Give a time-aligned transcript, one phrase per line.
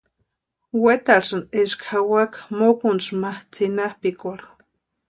[0.85, 4.49] Wetarhesínti eska jawaka mokuntsi ma tsʼinapʼikwarhu.